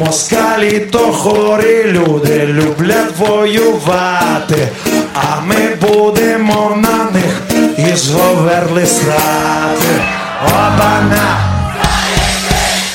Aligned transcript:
москалі 0.00 0.80
то 0.92 0.98
хорі 0.98 1.84
люди 1.84 2.46
люблять 2.46 3.16
воювати, 3.18 4.68
а 5.14 5.40
ми 5.40 5.74
будемо 5.80 6.76
на 6.76 7.10
них 7.10 7.42
із 7.92 8.10
говерли 8.10 8.86
срати. 8.86 10.02
Обана! 10.46 11.36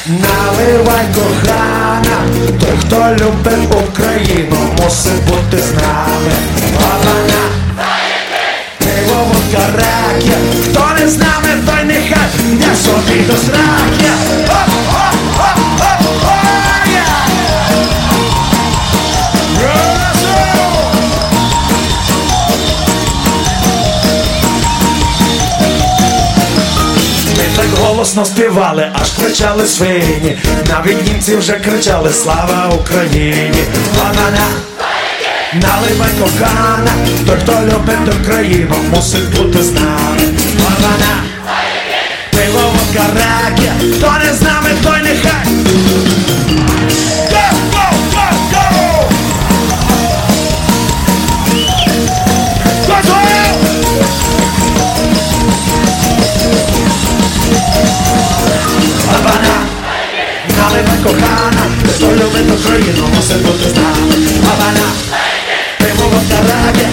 Наливай 0.08 1.06
кохана, 1.16 2.18
той, 2.60 2.78
хто 2.80 3.26
любить 3.26 3.76
Україну, 3.90 4.58
мусить 4.84 5.26
бути 5.28 5.64
з 5.64 5.74
нами. 5.74 6.32
Обана! 6.76 7.44
Пиво, 8.80 9.24
водка, 9.24 9.68
ракія, 9.78 10.38
хто 10.64 10.88
не 11.00 11.08
з 11.10 11.18
нами, 11.18 11.50
той 11.66 11.84
нехай 11.86 12.28
не 12.60 12.76
собі 12.76 13.20
до 13.22 13.38
сраки. 13.38 14.12
Оп, 14.48 14.70
оп, 14.90 15.16
оп, 15.40 15.82
оп, 15.82 16.24
оп, 16.24 16.45
голосно 27.86 28.26
співали, 28.26 28.92
аж 29.02 29.12
кричали 29.12 29.66
свині. 29.66 30.38
Навіть 30.70 31.08
німці 31.08 31.36
вже 31.36 31.54
кричали 31.54 32.14
Слава 32.14 32.72
Україні! 32.80 33.64
Банана! 33.98 34.48
Наливай 35.54 36.10
кохана, 36.20 36.92
той, 37.28 37.38
хто 37.42 37.52
любить 37.52 38.16
Україну, 38.22 38.76
мусить 38.96 39.36
бути 39.36 39.64
з 39.64 39.72
нами. 39.72 40.22
Банана! 40.58 41.24
Пиво, 42.32 42.60
водка, 42.60 43.04
ракія, 43.16 43.74
хто 43.98 44.12
не 44.26 44.34
з 44.34 44.42
нами, 44.42 44.70
той 44.84 45.02
Абана, 59.16 59.58
наливай 60.58 61.00
кохана, 61.04 61.64
хто 61.96 62.06
любить 62.06 62.60
Україну, 62.60 63.08
мусить 63.16 63.42
бути 63.42 63.70
з 63.70 63.76
нами. 63.76 64.14
Абана, 64.54 64.88
пиво 65.80 66.10
водка 66.10 66.38
ракія, 66.42 66.90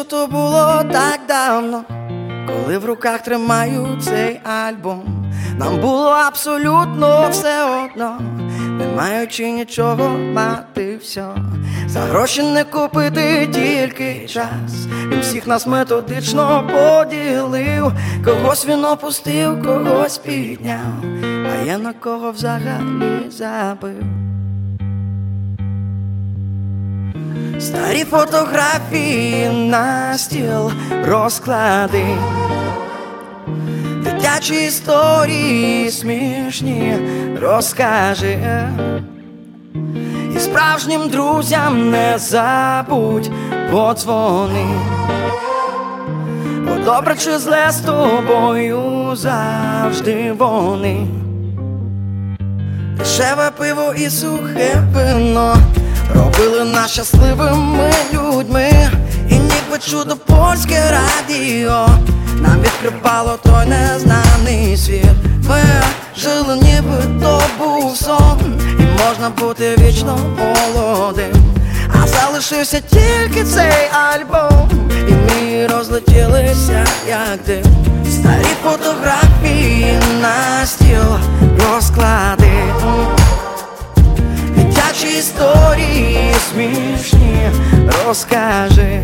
що 0.00 0.08
то 0.08 0.26
було 0.26 0.82
так 0.92 1.20
давно, 1.28 1.84
коли 2.46 2.78
в 2.78 2.84
руках 2.84 3.22
тримаю 3.22 3.98
цей 4.02 4.40
альбом. 4.44 5.32
Нам 5.58 5.80
було 5.80 6.08
абсолютно 6.08 7.28
все 7.30 7.64
одно, 7.64 8.20
не 8.78 8.86
маючи 8.96 9.50
нічого 9.50 10.08
мати 10.08 10.96
все. 10.96 11.24
За 11.86 12.00
гроші 12.00 12.42
не 12.42 12.64
купити 12.64 13.48
тільки 13.52 14.26
час. 14.26 14.86
Він 15.06 15.20
всіх 15.20 15.46
нас 15.46 15.66
методично 15.66 16.68
поділив, 16.72 17.92
когось 18.24 18.66
він 18.66 18.84
опустив, 18.84 19.62
когось 19.62 20.18
підняв, 20.18 21.04
а 21.52 21.64
я 21.66 21.78
на 21.78 21.92
кого 21.92 22.30
взагалі 22.30 23.30
забив. 23.30 24.19
Старі 28.00 28.10
фотографії 28.10 29.48
на 29.48 30.18
стіл 30.18 30.70
розклади, 31.04 32.06
дитячі 34.04 34.66
історії 34.66 35.90
смішні 35.90 36.96
розкажи. 37.40 38.38
І 40.36 40.38
справжнім 40.38 41.08
друзям 41.08 41.90
не 41.90 42.18
забудь 42.18 43.30
подзвони. 43.70 44.66
Бо 46.68 46.84
добре 46.84 47.16
чи 47.16 47.38
зле 47.38 47.66
з 47.70 47.80
тобою 47.80 49.10
завжди 49.16 50.32
вони. 50.38 51.06
Дешеве 52.98 53.50
пиво 53.58 53.94
і 53.96 54.10
сухе 54.10 54.82
вино 54.94 55.56
робили 56.40 56.64
нас 56.64 56.90
щасливими 56.90 57.92
людьми, 58.12 58.70
і 59.30 59.34
ніби 59.34 59.78
чудо 59.90 60.16
польське 60.16 60.82
радіо 60.90 61.88
нам 62.40 62.62
відкривало 62.62 63.38
той 63.42 63.66
незнаний 63.66 64.76
світ. 64.76 65.04
Ми 65.48 65.62
жили, 66.16 66.56
ніби 66.56 67.22
то 67.22 67.42
був 67.58 67.96
сон, 67.96 68.60
і 68.78 69.02
можна 69.06 69.30
бути 69.38 69.76
вічно 69.78 70.18
молодим. 70.38 71.32
А 72.02 72.06
залишився 72.06 72.80
тільки 72.80 73.44
цей 73.44 73.90
альбом, 73.92 74.70
і 75.08 75.12
ми 75.12 75.66
розлетілися, 75.66 76.86
як 77.08 77.38
дим. 77.46 77.64
Старі 78.10 78.54
фотографії 78.64 79.98
на 80.22 80.66
стіл 80.66 81.16
розклади. 81.72 82.39
Історії 85.20 86.34
смішні 86.50 87.50
розкажи. 88.06 89.02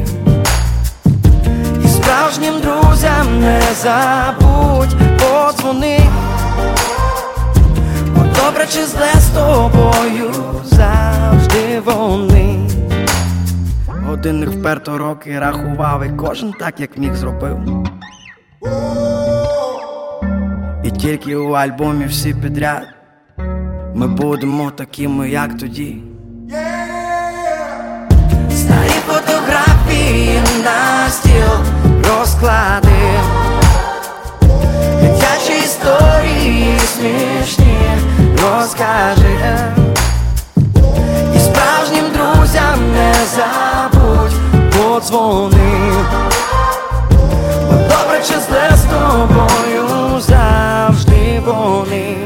І 1.84 1.88
справжнім 1.88 2.54
друзям 2.60 3.40
не 3.40 3.60
забудь 3.82 4.96
подзвони. 5.18 6.00
Бо 8.14 8.22
добре 8.22 8.66
чи 8.66 8.86
зле 8.86 9.12
з 9.14 9.28
тобою 9.28 10.30
завжди 10.64 11.80
вони. 11.84 12.68
Годинник 13.86 14.48
вперто 14.48 14.98
роки 14.98 15.38
рахував, 15.38 16.04
і 16.04 16.10
кожен 16.16 16.52
так, 16.52 16.80
як 16.80 16.98
міг 16.98 17.14
зробив. 17.14 17.58
І 20.84 20.90
тільки 20.90 21.36
у 21.36 21.52
альбомі 21.52 22.04
всі 22.06 22.34
підряд. 22.34 22.95
Ми 23.98 24.06
будемо 24.06 24.70
такими, 24.70 25.30
як 25.30 25.58
тоді. 25.58 25.96
Старі 28.50 28.96
фотографії 29.06 30.40
на 30.64 31.10
стіл 31.10 31.50
розклади, 32.08 32.88
дитячі 35.00 35.64
історії 35.64 36.78
смішні 36.78 37.76
розкажи. 38.42 39.38
І 41.36 41.38
справжнім 41.38 42.04
друзям 42.12 42.92
не 42.92 43.14
забудь 43.36 44.72
подзвони. 44.72 45.92
Бо 47.66 47.72
добре 47.72 48.20
чи 48.28 48.34
зле 48.34 48.70
з 48.76 48.82
тобою 48.82 50.20
завжди 50.20 51.42
вони. 51.46 52.16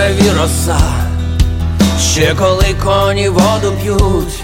На 0.00 0.30
роса, 0.42 0.80
ще 2.00 2.34
коли 2.38 2.74
коні 2.84 3.28
воду 3.28 3.72
п'ють, 3.82 4.42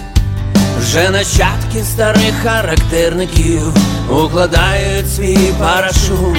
вже 0.80 1.10
нащадки 1.10 1.84
старих 1.84 2.34
характерників 2.42 3.62
укладають 4.10 5.14
свій 5.14 5.54
парашут, 5.58 6.38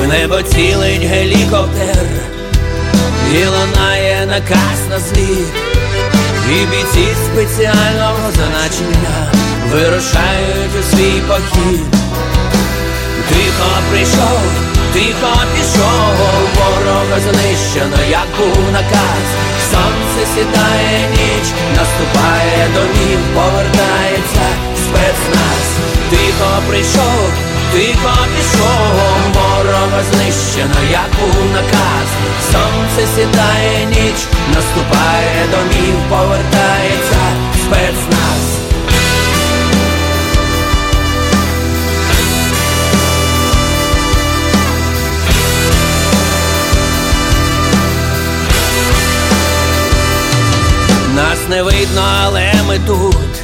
в 0.00 0.08
небо 0.08 0.42
цілить 0.42 1.02
гелікоптер, 1.02 2.06
і 3.34 3.44
лунає 3.46 4.26
наказ 4.26 4.78
на 4.90 4.98
зліт, 4.98 5.54
і 6.50 6.66
бійці 6.66 7.08
спеціального 7.26 8.30
значення 8.34 9.32
вирушають 9.72 10.74
у 10.80 10.96
свій 10.96 11.20
похід. 11.28 11.84
Тихо 13.28 13.70
прийшов, 13.90 14.63
тихо 14.94 15.32
пішов, 15.54 16.16
ворога 16.56 17.20
знищено, 17.20 17.96
як 18.10 18.28
був 18.38 18.72
наказ. 18.72 19.26
Сонце 19.70 20.22
сідає 20.34 21.00
ніч, 21.10 21.46
наступає 21.76 22.68
домів, 22.74 23.20
повертається 23.34 24.46
спецназ. 24.84 25.64
Тихо 26.10 26.50
прийшов, 26.68 27.24
тихо 27.72 28.14
пішов, 28.36 28.94
ворога 29.34 30.00
знищено, 30.12 30.80
як 30.90 31.10
був 31.20 31.44
наказ. 31.52 32.08
Сонце 32.52 33.02
сідає 33.14 33.86
ніч, 33.86 34.18
наступає 34.54 35.40
домів, 35.52 35.96
повертається 36.10 37.22
спецназ. 37.64 38.63
Не 51.48 51.62
видно, 51.62 52.02
але 52.24 52.52
ми 52.66 52.78
тут, 52.86 53.42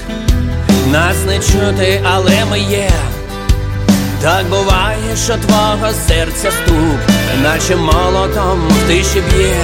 нас 0.91 1.17
не 1.27 1.39
чути, 1.39 2.03
але 2.05 2.45
ми 2.51 2.61
є. 2.61 2.91
Так 4.23 4.47
буває, 4.47 5.17
що 5.25 5.37
твого 5.37 5.93
серця 6.09 6.51
стук, 6.51 7.01
наче 7.43 7.77
молотом 7.77 8.69
в 8.69 8.89
тиші 8.89 9.21
б'є. 9.21 9.57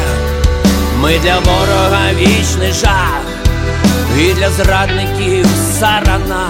Ми 1.00 1.18
для 1.18 1.38
ворога 1.38 2.12
вічний 2.14 2.72
жах, 2.72 3.22
і 4.18 4.32
для 4.32 4.50
зрадників 4.50 5.46
сарана, 5.80 6.48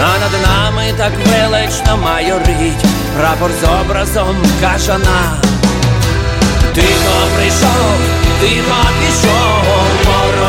а 0.00 0.18
над 0.18 0.42
нами 0.42 0.94
так 0.96 1.12
велично 1.26 1.96
майорить 1.96 2.84
прапор 3.18 3.50
з 3.62 3.64
образом 3.80 4.36
кажана. 4.60 5.36
Тихо 6.74 7.16
прийшов, 7.36 7.98
тихо 8.40 8.88
пішов, 9.00 9.75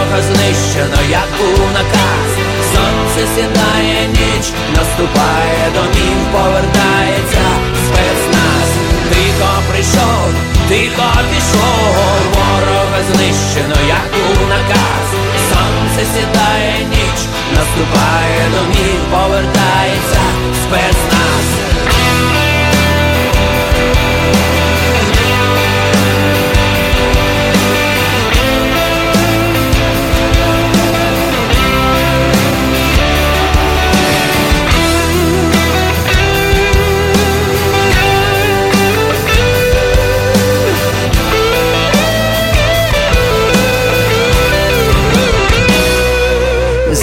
ворога 0.07 0.21
знищено, 0.21 0.97
як 1.09 1.27
був 1.37 1.67
наказ. 1.73 2.29
Сонце 2.73 3.27
сідає 3.35 4.07
ніч, 4.07 4.45
наступає 4.75 5.71
домів, 5.75 6.17
повертається 6.31 7.45
спецназ. 7.85 8.67
Тихо 9.09 9.49
прийшов, 9.71 10.29
тихо 10.69 11.09
пішов, 11.29 11.93
ворога 12.35 12.99
знищено, 13.13 13.75
як 13.87 14.07
був 14.13 14.49
наказ. 14.49 15.07
Сонце 15.49 16.05
сідає 16.13 16.85
ніч, 16.89 17.19
наступає 17.55 18.41
домів, 18.55 19.01
повертається 19.11 20.21
спецназ. 20.63 21.16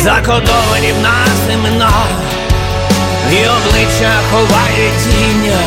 Закодовані 0.05 0.93
в 0.93 1.03
нас 1.03 1.39
імена, 1.53 1.93
і 3.33 3.37
обличчя 3.37 4.13
ховає 4.31 4.91
тіння. 5.03 5.59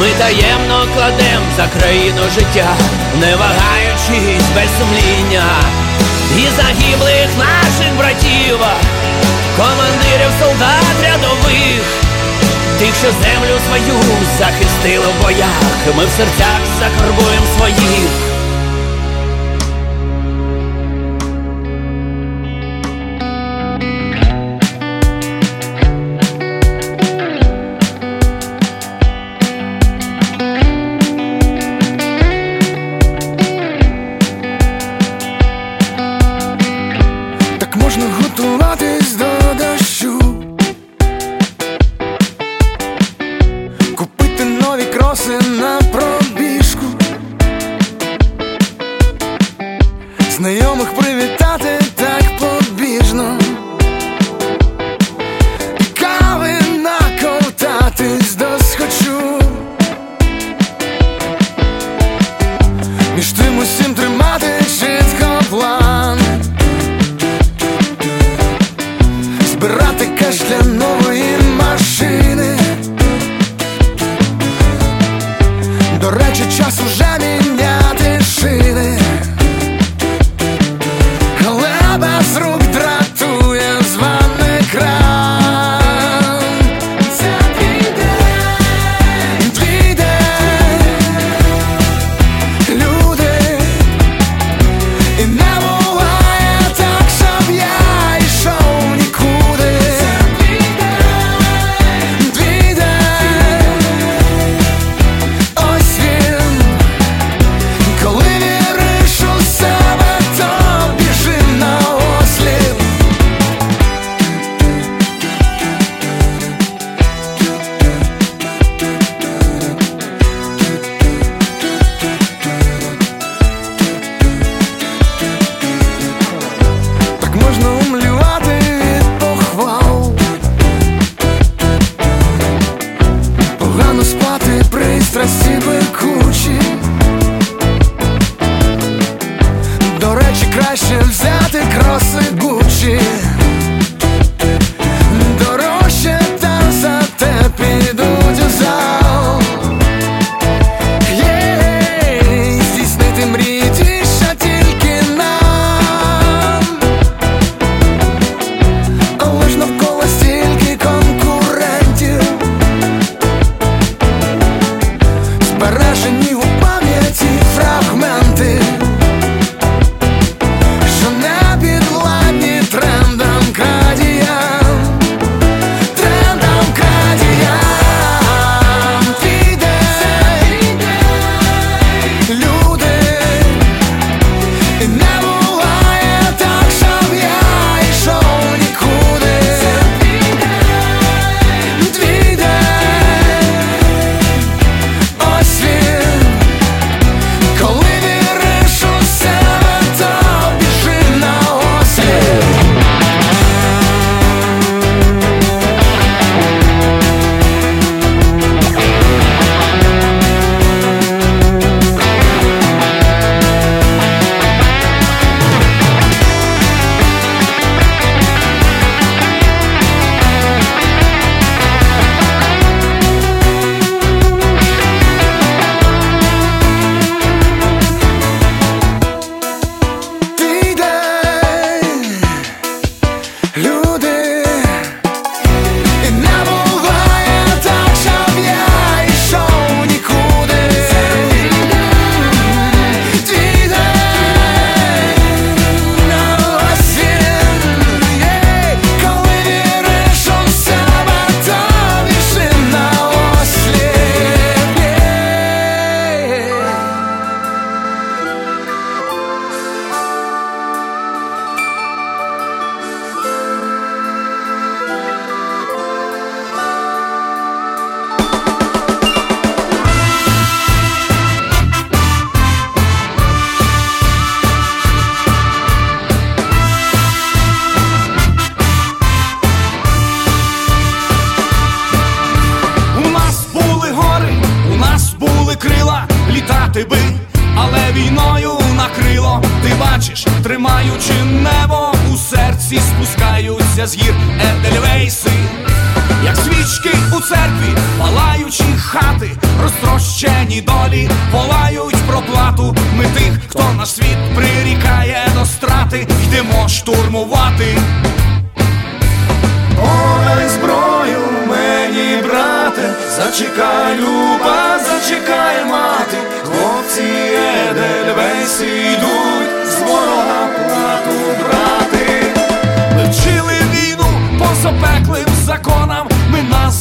Ми 0.00 0.06
таємно 0.18 0.86
кладем 0.94 1.42
за 1.56 1.66
країну 1.78 2.22
життя, 2.34 2.76
не 3.20 3.36
вагаючись 3.36 4.48
без 4.54 4.70
сумління, 4.78 5.46
і 6.38 6.42
загиблих 6.56 7.28
наших 7.38 7.96
братів, 7.98 8.58
командирів 9.56 10.32
солдат 10.40 10.96
рядових, 11.02 11.84
тих, 12.78 12.94
що 13.00 13.08
землю 13.10 13.56
свою 13.66 14.00
захистили 14.38 15.06
в 15.06 15.22
боях, 15.22 15.96
ми 15.96 16.04
в 16.06 16.10
серцях 16.10 16.60
закарбуємо 16.80 17.46
своїх. 17.56 18.33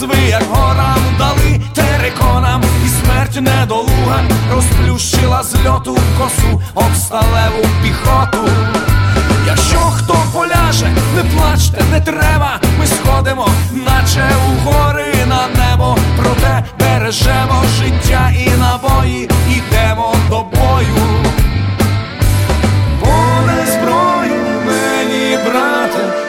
Назви, 0.03 0.29
як 0.29 0.43
горам, 0.43 0.99
дали 1.17 1.61
териконам, 1.73 2.61
і 2.85 2.89
смерть 2.89 3.41
недолуга 3.41 4.23
розплющила 4.53 5.43
з 5.43 5.65
льоту 5.65 5.97
косу 6.19 6.61
обсталеву 6.73 7.65
піхоту. 7.83 8.49
Якщо 9.47 9.77
хто 9.77 10.15
поляже, 10.33 10.87
не 11.15 11.23
плачте, 11.23 11.83
не 11.91 12.01
треба, 12.01 12.59
ми 12.79 12.87
сходимо, 12.87 13.49
наче 13.71 14.29
у 14.47 14.69
гори 14.69 15.13
на 15.27 15.47
небо, 15.47 15.97
проте 16.17 16.63
бережемо 16.79 17.63
життя 17.79 18.31
і 18.37 18.49
набої, 18.59 19.29
ідемо 19.49 19.72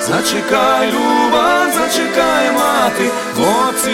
зачекай, 0.09 0.93
люба, 0.93 1.67
зачекай, 1.75 2.53
мати, 2.53 3.11
хлопці 3.35 3.90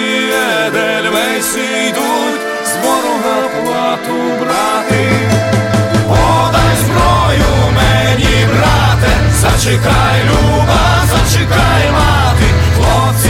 Едельвейси 0.67 1.61
йдуть 1.89 2.41
з 2.67 2.87
ворога 2.87 3.49
плату 3.65 4.19
брати. 4.41 5.09
Подай 6.09 6.77
зброю 6.85 7.53
мені, 7.77 8.47
брате, 8.51 9.13
зачекай, 9.41 10.25
люба, 10.29 10.83
зачекай, 11.13 11.91
мати, 11.93 12.49
хлопці 12.77 13.30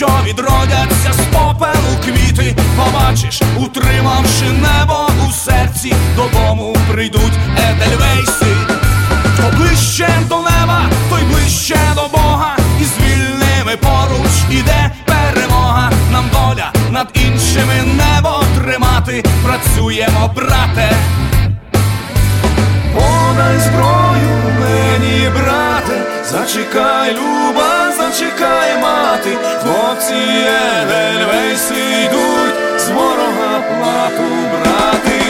що 0.00 0.08
відродяться 0.26 1.12
з 1.12 1.36
попелу 1.36 1.96
квіти. 2.04 2.56
Побачиш, 2.76 3.42
утримавши 3.58 4.44
небо 4.44 5.08
у 5.28 5.32
серці, 5.32 5.94
додому 6.16 6.76
прийдуть 6.92 7.38
Едельвейси. 7.56 8.56
Хто 9.34 9.56
ближче 9.56 10.08
до 10.28 10.36
неба, 10.36 10.82
той 11.10 11.22
ближче 11.22 11.78
до 11.94 12.18
Бога, 12.18 12.56
і 12.80 12.84
з 12.84 12.92
вільними 12.98 13.76
поруч 13.76 14.30
іде 14.50 14.90
перемога. 15.04 15.92
Нам 16.12 16.24
доля 16.32 16.72
над 16.90 17.08
іншими 17.14 17.74
небо 17.84 18.44
тримати. 18.56 19.24
Працюємо, 19.44 20.30
брате. 20.36 20.92
Подай 22.94 23.58
зброю 23.58 24.54
мені, 24.60 25.30
брате, 25.34 26.02
зачекай, 26.30 27.14
люба, 27.14 27.89
зачекай, 28.10 28.78
мати, 28.78 29.36
хлопці 29.62 30.14
Едельвейси 30.14 31.74
йдуть 32.04 32.80
з 32.80 32.88
ворога 32.88 33.60
плату 33.68 34.28
брати. 34.52 35.20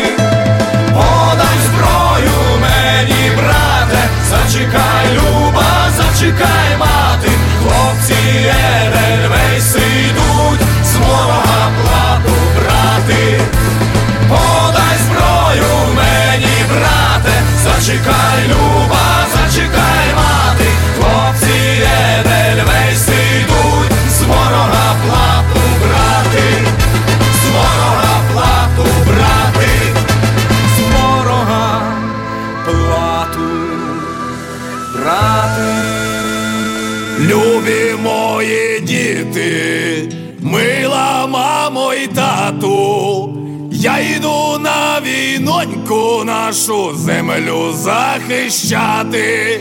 Подай 0.94 1.58
зброю 1.66 2.60
мені, 2.60 3.30
брате, 3.36 4.02
зачекай, 4.30 5.06
люба, 5.14 5.90
зачекай, 5.96 6.76
мати, 6.78 7.30
хлопці 7.62 8.14
Едельвейси 8.86 9.80
йдуть 10.10 10.66
з 10.84 10.96
ворога 10.96 11.70
плату 11.82 12.36
брати. 12.56 13.40
Подай 14.28 14.96
зброю 15.04 15.94
мені, 15.96 16.64
брате, 16.68 17.36
зачекай, 17.64 18.48
люба, 18.48 19.26
зачекай, 19.34 20.14
мати, 20.16 20.66
хлопці 20.96 21.60
мамо 42.00 42.14
тату, 42.14 43.30
я 43.72 43.98
йду 43.98 44.58
на 44.58 45.00
війноньку 45.00 46.24
нашу 46.24 46.94
землю 46.96 47.72
захищати. 47.72 49.60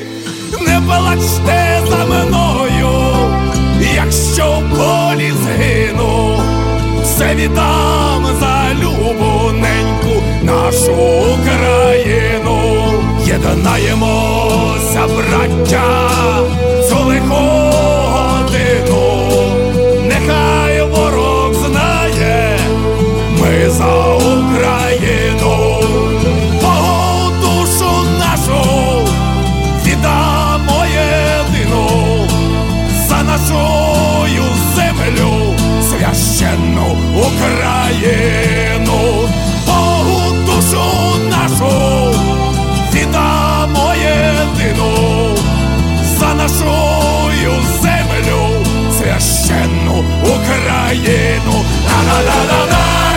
Не 0.62 0.82
плачте 0.88 1.82
за 1.90 2.06
мною, 2.06 3.16
якщо 3.96 4.46
в 4.46 4.78
полі 4.78 5.32
згину, 5.44 6.40
все 7.04 7.36
віддам 7.36 8.26
за 8.40 8.70
любоненьку 8.82 10.24
нашу 10.44 10.92
Україну. 11.34 12.60
Єднаємося, 13.26 15.08
браття, 15.16 16.09
relleno. 51.04 51.64
La, 51.86 52.04
la, 52.04 52.22
la, 52.22 52.44
la, 52.46 52.66
la. 52.66 53.09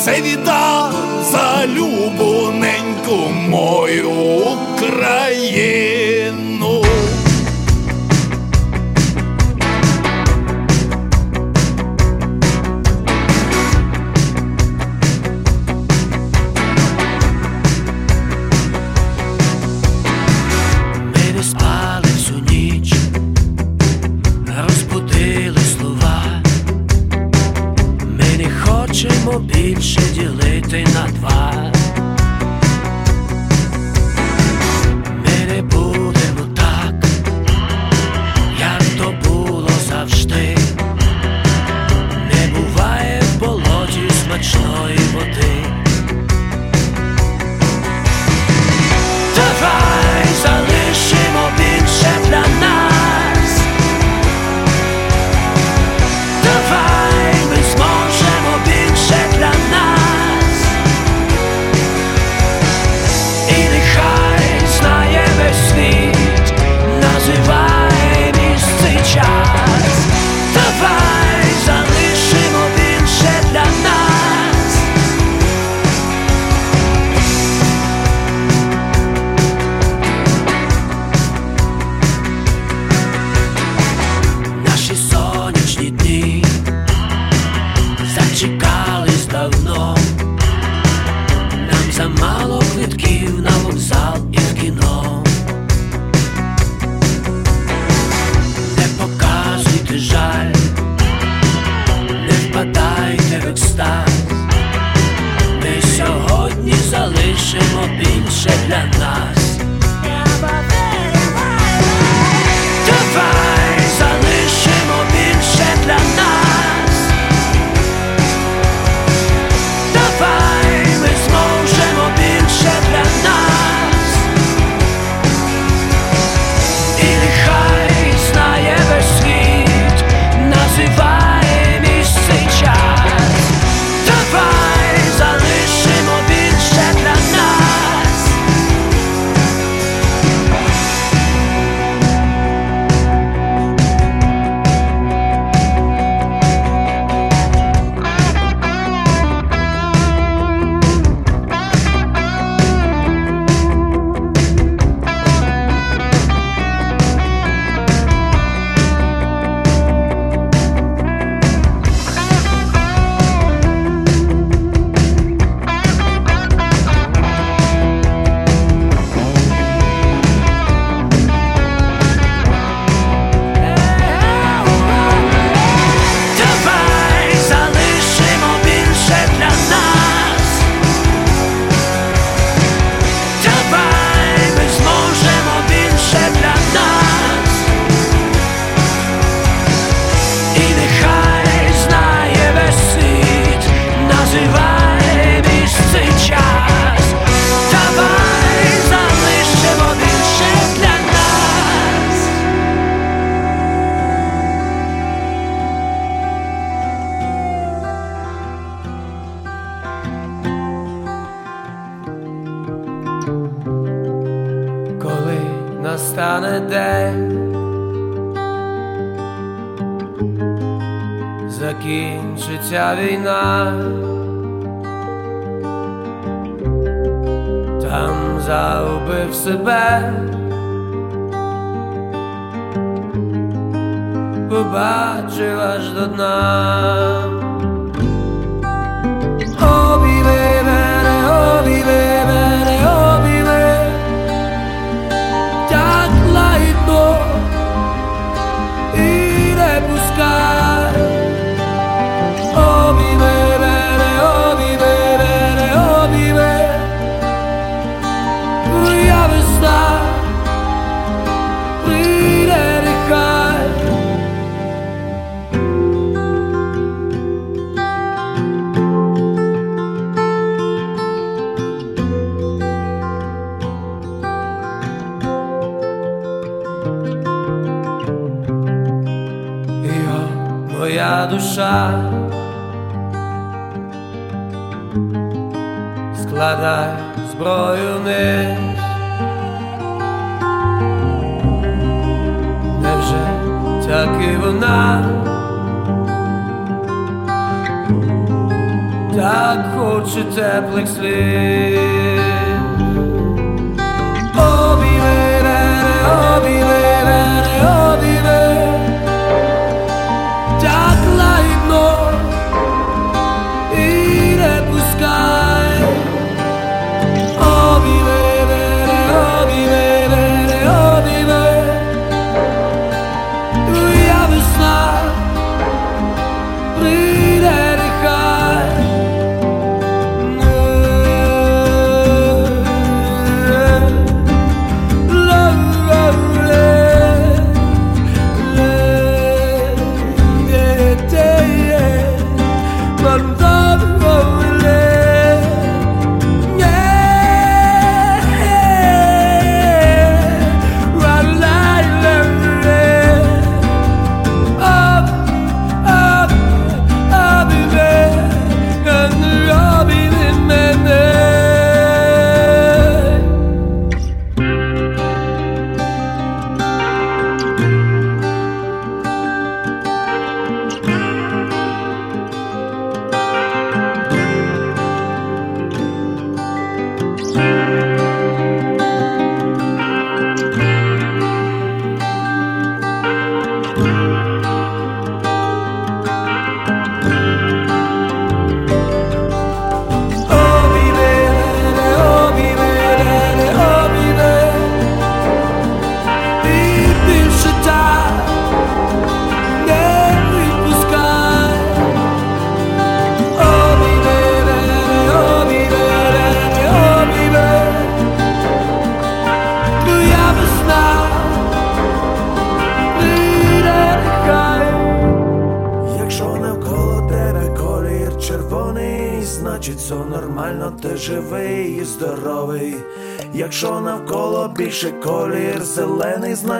Все 0.00 0.22
віддам 0.22 0.92
за 1.22 1.66
любоненьку 1.66 3.28
мою 3.48 4.10
Україну. 4.10 6.09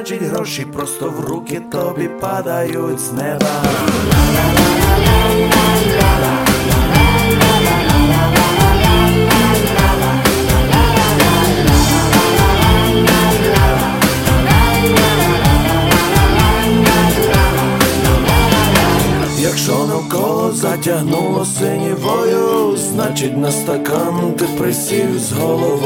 значить 0.01 0.23
гроші 0.23 0.65
просто 0.65 1.11
в 1.11 1.21
руки 1.21 1.63
тобі 1.73 2.09
падають 2.09 3.01
з 3.01 3.13
неба. 3.13 3.47
Якщо 19.39 19.87
навколо 19.87 20.53
затягнуло 20.53 21.45
синівою, 21.45 22.77
значить 22.77 23.37
на 23.37 23.53
стакан 23.53 24.35
ти 24.39 24.45
присів 24.45 25.19
з 25.19 25.33
головою. 25.33 25.80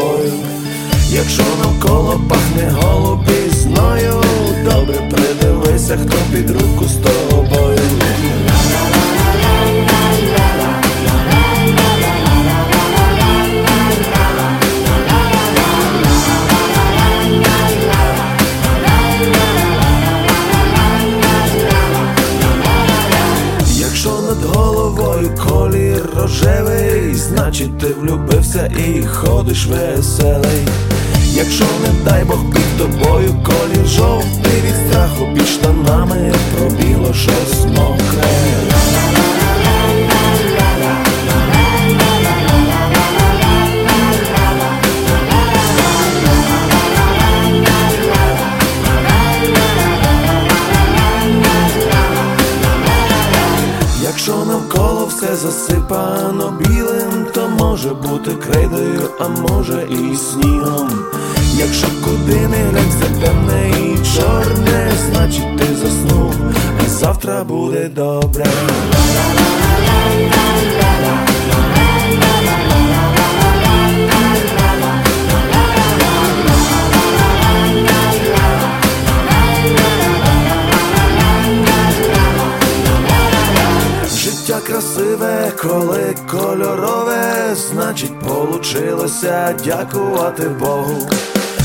дякувати 89.64 90.48
Богу. 90.48 91.08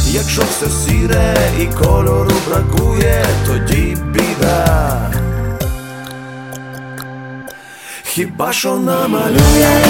Якщо 0.06 0.42
все 0.42 0.70
сіре 0.70 1.36
і 1.60 1.66
кольору 1.66 2.32
бракує, 2.48 3.26
тоді 3.48 3.98
біда. 4.06 5.12
Хіба 8.04 8.54
що 8.54 8.76
намалюєш? 8.76 9.86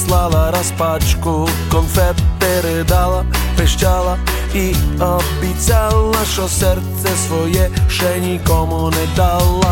Прислала 0.00 0.50
розпачку, 0.50 1.48
конфет, 1.70 2.16
передала, 2.38 3.24
пищала 3.56 4.18
і 4.54 4.74
обіцяла, 5.00 6.24
що 6.32 6.48
серце 6.48 7.08
своє 7.28 7.70
ще 7.88 8.18
нікому 8.18 8.90
не 8.90 9.16
дала. 9.16 9.69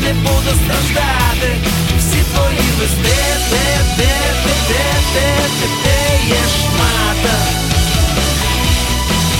Не 0.00 0.12
буду 0.12 0.50
страждати. 0.64 1.50
Всі 1.98 2.20
твої 2.32 2.68
листи, 2.80 3.18
те, 3.50 3.64
те, 3.96 4.12
те, 4.44 4.54
те, 4.68 4.84
те, 5.14 5.26
те, 5.60 5.68
те 5.84 6.26
є 6.28 6.42
шмата. 6.56 7.36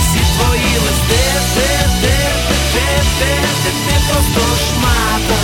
Всі 0.01 0.21
твої 0.35 0.73
листи, 0.85 1.23
те, 1.55 1.69
те, 2.01 2.17
те, 2.73 3.03
те, 3.19 3.43
те, 3.63 3.71
те, 3.87 3.99
просто 4.09 4.55
шмата. 4.65 5.39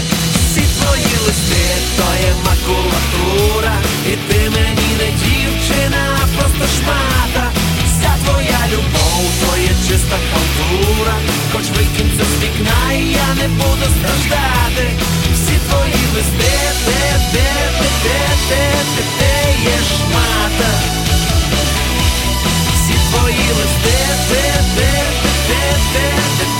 Всі 0.46 0.60
твої 0.60 1.14
листи, 1.26 1.64
то 1.96 2.06
є 2.28 2.32
макулатура, 2.46 3.74
і 4.06 4.10
ти 4.10 4.50
мені 4.50 4.90
не 5.00 5.08
дівчина, 5.22 6.18
а 6.22 6.38
просто 6.38 6.64
шмата. 6.76 7.50
Вся 7.86 8.12
твоя 8.24 8.60
любов, 8.72 9.22
то 9.40 9.60
є 9.60 9.74
чиста 9.88 10.16
халтура, 10.30 11.14
хоч 11.52 11.64
викинь 11.76 12.10
це 12.18 12.24
з 12.24 12.42
вікна, 12.42 12.92
і 12.92 13.04
я 13.12 13.28
не 13.42 13.48
буду 13.48 13.86
страждати. 13.96 14.84
Всі 15.34 15.56
твої 15.68 16.02
листи, 16.14 16.52
те, 16.86 17.02
те, 17.32 17.48
те, 17.78 17.90
те, 18.02 18.18
те, 18.48 18.62
те, 18.96 19.02
те 19.18 19.62
є 19.64 19.78
шмата. 19.90 21.09
Всі 23.10 23.18
твої 23.18 23.48
листи, 23.58 23.98
те, 24.28 24.54
те, 24.76 24.92
те, 25.48 25.48
те, 25.48 25.76
те, 25.92 26.14
те, 26.38 26.59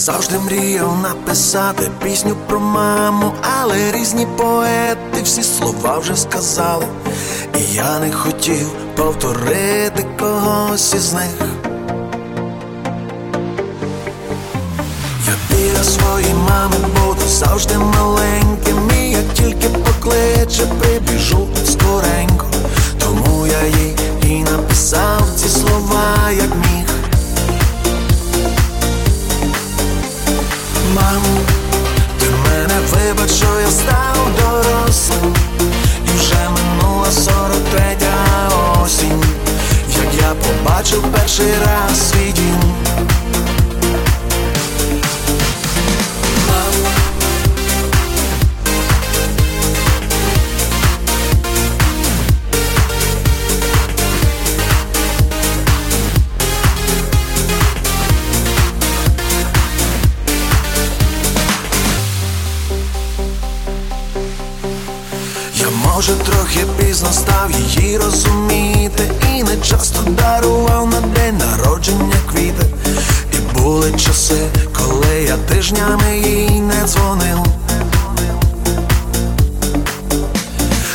завжди 0.00 0.38
мріяв 0.38 0.98
написати 1.02 1.90
пісню 2.02 2.36
про 2.46 2.60
маму, 2.60 3.32
але 3.60 3.92
різні 3.92 4.26
поети 4.36 5.22
всі 5.22 5.42
слова 5.42 5.98
вже 5.98 6.16
сказали. 6.16 6.86
І 7.58 7.74
я 7.74 7.98
не 7.98 8.12
хотів 8.12 8.70
повторити 8.96 10.06
когось 10.18 10.94
із 10.94 11.12
них. 11.12 11.40
Я 15.26 15.34
біля 15.50 15.84
своєї 15.84 16.34
мами 16.34 16.76
буду 16.94 17.28
завжди 17.28 17.78
маленьким, 17.78 18.90
і 19.00 19.10
як 19.10 19.34
тільки 19.34 19.68
покличе, 19.68 20.66
прибіжу 20.66 21.48
скоренько. 21.64 22.46
Тому 22.98 23.46
я 23.46 23.66
їй 23.66 23.96
і 24.22 24.42
написав 24.42 25.22
ці 25.36 25.48
слова, 25.48 26.30
як 26.30 26.50
міг. 26.56 26.89
Мамо, 30.94 31.40
ти 32.20 32.26
мене 32.44 32.80
вибач, 32.90 33.30
що 33.30 33.46
я 33.60 33.70
став 33.70 34.16
дорослим. 34.38 35.34
І 36.06 36.18
вже 36.18 36.48
минула 36.50 37.10
сорок 37.12 37.64
третя 37.70 38.14
осінь. 38.82 39.24
Як 39.96 40.14
я 40.22 40.34
побачив 40.34 41.02
перший 41.12 41.52
раз 41.66 42.10
свій 42.10 42.32
дім 42.32 42.79
трохи 66.52 66.66
пізно 66.78 67.12
став 67.12 67.50
її 67.50 67.98
розуміти, 67.98 69.10
і 69.34 69.42
не 69.42 69.56
часто 69.56 69.98
дарував 70.10 70.86
на 70.90 71.00
день 71.00 71.38
народження 71.38 72.16
квіти. 72.32 72.66
І 73.32 73.58
були 73.58 73.92
часи, 73.92 74.46
коли 74.72 75.22
я 75.28 75.36
тижнями 75.36 76.18
їй 76.18 76.60
не 76.60 76.86
дзвонив. 76.86 77.38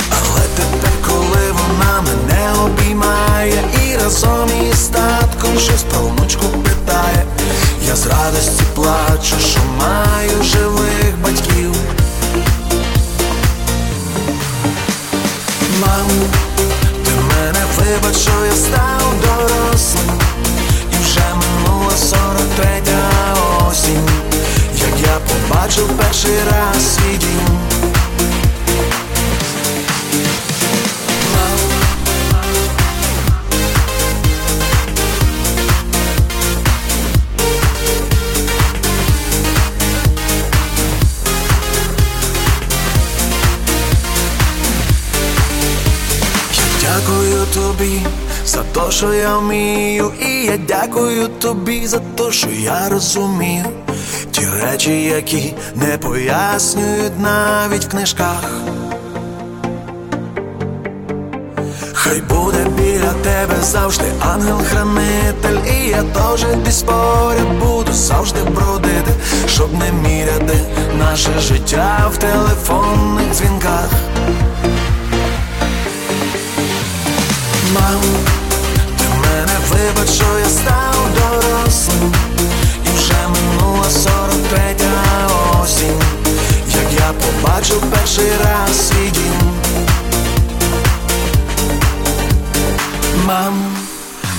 Але 0.10 0.42
тепер, 0.56 0.92
коли 1.08 1.52
вона 1.52 2.02
мене 2.02 2.54
обіймає 2.66 3.64
і 3.86 3.98
разом 4.04 4.50
із 4.72 4.88
татком 4.88 5.60
щось 5.60 5.84
про 5.84 6.00
внучку 6.00 6.46
питає, 6.64 7.26
я 7.88 7.96
з 7.96 8.08
радості 8.08 8.64
плачу, 8.76 9.36
що 9.40 9.60
маю 9.80 10.44
живих 10.44 10.75
дякую 46.82 47.46
тобі 47.54 48.02
за 48.46 48.64
те, 48.64 48.92
що 48.92 49.14
я 49.14 49.38
вмію, 49.38 50.12
і 50.22 50.46
я 50.46 50.58
дякую 50.58 51.28
тобі 51.28 51.88
за 51.88 52.00
те, 52.00 52.32
що 52.32 52.48
я 52.50 52.90
розумію 52.90 53.85
речі, 54.72 55.04
які 55.04 55.54
не 55.76 55.98
пояснюють 55.98 57.20
навіть 57.20 57.86
в 57.86 57.90
книжках. 57.90 58.62
Хай 61.94 62.22
буде 62.22 62.66
біля 62.78 63.14
тебе 63.24 63.56
завжди 63.62 64.06
ангел-хранитель, 64.20 65.74
і 65.74 65.88
я 65.90 66.04
теж 66.04 66.46
десь 66.66 66.82
поряд 66.82 67.60
буду 67.60 67.94
завжди 67.94 68.40
бродити, 68.44 69.12
щоб 69.48 69.74
не 69.74 69.92
міряти 69.92 70.58
наше 71.00 71.40
життя 71.40 72.12
в 72.14 72.18
телефонних 72.18 73.32
дзвінках. 73.32 73.90
Мамо, 77.74 78.14
ти 78.98 79.06
мене 79.18 79.58
вибач, 79.70 80.10
що 80.10 80.26
я 80.40 80.46
став 80.46 81.10
дорослим 81.16 81.35
побачив 87.66 87.92
перший 87.92 88.32
раз 88.44 88.88
свій 88.88 89.12
Мам, 93.26 93.54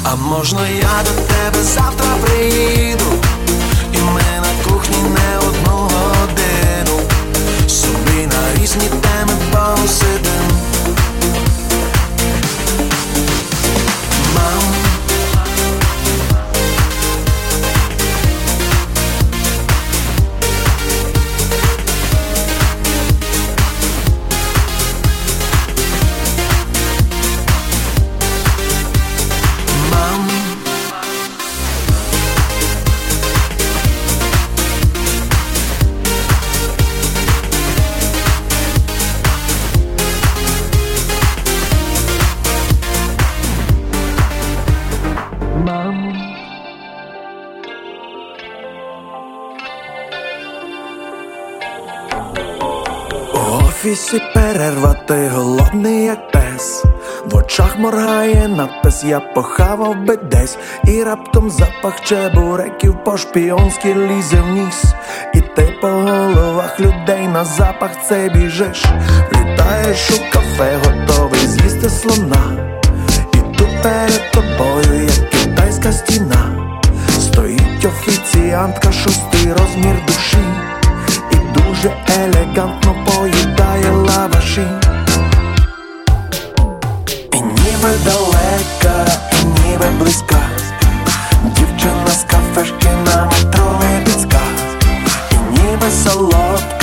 а 0.05 0.17
можна 0.17 0.69
я 0.69 1.03
до 1.05 1.23
тебе 1.23 1.63
завтра 1.63 2.07
приїду? 2.25 3.05
І 3.93 3.99
ми 3.99 4.23
на 4.41 4.71
кухні 4.71 4.97
не 5.03 5.39
одну 5.39 5.77
годину. 5.77 7.01
Собі 7.69 8.27
на 8.27 8.63
різні 8.63 8.89
ти 55.07 55.29
голодний, 55.29 56.05
як 56.05 56.31
пес. 56.31 56.85
В 57.25 57.37
очах 57.37 57.79
моргає 57.79 58.49
надпис, 58.49 59.05
я 59.05 59.21
похавав 59.21 59.97
би 60.05 60.17
десь, 60.17 60.59
і 60.85 61.03
раптом 61.03 61.51
запах 61.51 62.01
чебуреків 62.01 63.05
по-шпіонськи 63.05 63.95
лізе 63.95 64.41
вниз. 64.41 64.85
І 65.35 65.41
ти 65.41 65.75
по 65.81 65.89
головах 65.89 66.81
людей 66.81 67.29
на 67.29 67.45
запах 67.45 67.91
цей 68.09 68.31
біжиш. 68.31 68.85
Влітаєш 69.33 70.11
у 70.11 70.33
кафе, 70.33 70.79
готовий 70.85 71.47
з'їсти 71.47 71.91
слона. 71.91 72.73
І 73.35 73.37
тут 73.59 73.83
перед 73.83 74.31
тобою, 74.33 75.05
як 75.05 75.31
китайська 75.31 75.93
стіна, 75.93 76.73
стоїть 77.21 77.85
офіціантка, 77.85 78.93
шостий 78.93 79.53
розмір 79.53 79.97
душі 80.07 80.45
і 81.33 81.37
дуже 81.37 81.95
елегантно 82.19 82.95
поїдає 83.07 83.91
лаваші. 83.91 84.86
Ніби 87.87 87.99
далека, 88.05 89.13
і 89.43 89.45
ніби 89.45 89.87
близька, 89.99 90.41
дівчина 91.45 92.11
з 92.11 92.25
кафешки 92.25 92.89
на 93.07 93.25
метро 93.25 93.81
Липецька, 93.81 94.41
і 95.33 95.61
ніби 95.61 95.91
солодка, 96.05 96.76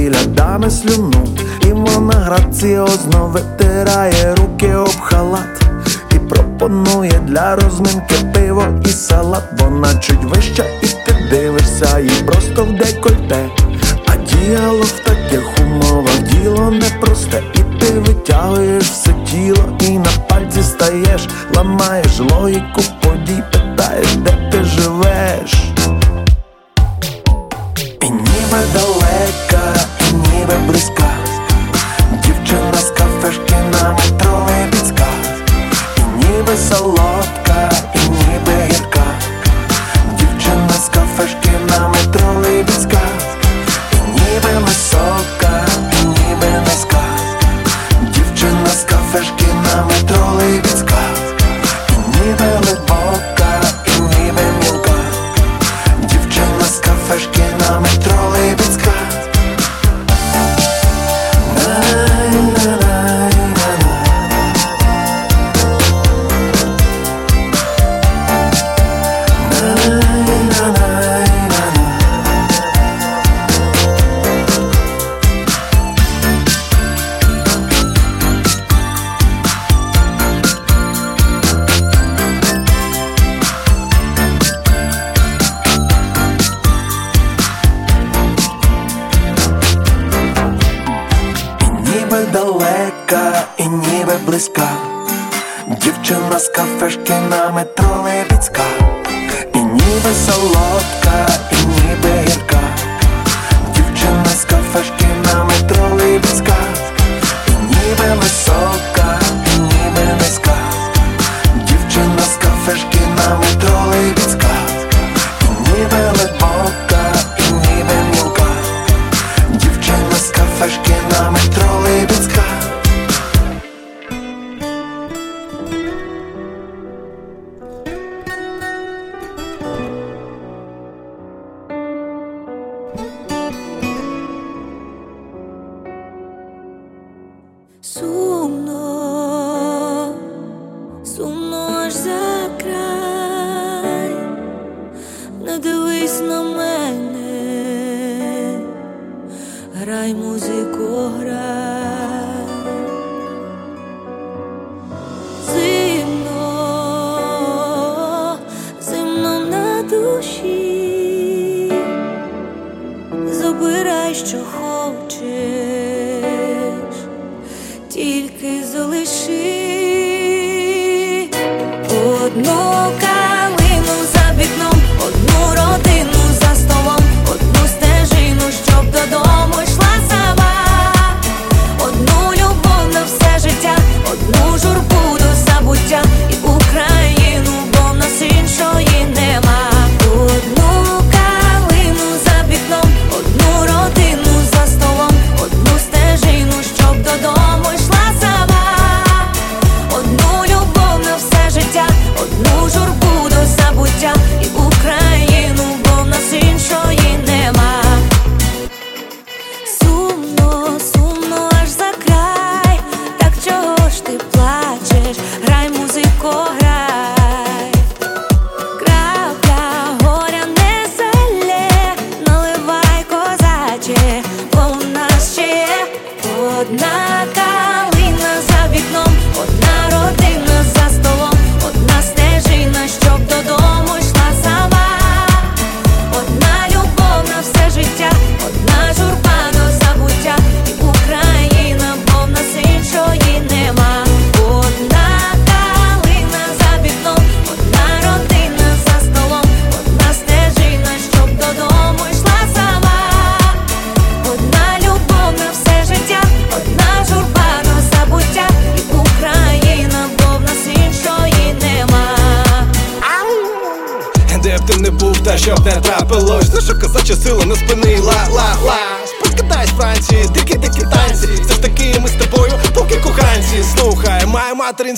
ковтаєш 0.00 0.10
біля 0.10 0.24
дами 0.24 0.70
слюну, 0.70 1.26
і 1.66 1.72
вона 1.72 2.14
граціозно 2.14 3.26
витирає 3.26 4.34
руки 4.34 4.74
об 4.74 5.00
халат 5.00 5.62
і 6.14 6.18
пропонує 6.18 7.20
для 7.26 7.56
розминки 7.56 8.14
пиво 8.34 8.64
і 8.84 8.88
салат. 8.88 9.44
Вона 9.58 9.94
чуть 9.94 10.24
вища, 10.24 10.64
і 10.82 10.86
ти 10.86 11.28
дивишся 11.30 11.98
їй 11.98 12.22
просто 12.26 12.64
в 12.64 12.72
декольте. 12.72 13.48
А 14.06 14.16
діалог 14.16 14.84
в 14.84 15.04
таких 15.04 15.58
умовах 15.60 16.18
діло 16.18 16.70
непросте, 16.70 17.42
і 17.54 17.80
ти 17.80 17.92
витягуєш 17.98 18.84
все 18.84 19.14
тіло, 19.30 19.78
і 19.80 19.98
на 19.98 20.10
пальці 20.28 20.62
стаєш, 20.62 21.28
ламаєш 21.56 22.18
логіку 22.18 22.82
подій, 23.00 23.42
питаєш, 23.52 24.16
де 24.16 24.50
ти 24.52 24.64
живеш. 24.64 25.54
І 28.02 28.10
ніби 28.10 28.58
і 28.74 28.99
ніби 30.88 31.09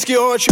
українські 0.02 0.16
очі. 0.16 0.51